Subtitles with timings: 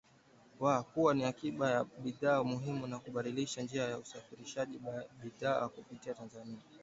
[0.59, 4.79] Wa kuwa na akiba ya bidhaa muhimu na kubadilisha njia ya usafirishaji
[5.23, 6.57] bidhaa kupitia Tanzania.